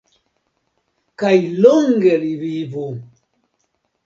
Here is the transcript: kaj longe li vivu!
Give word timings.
kaj 1.23 1.33
longe 1.67 2.15
li 2.25 2.33
vivu! 2.41 2.89